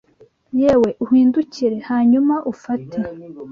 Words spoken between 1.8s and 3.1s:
hanyuma ufate,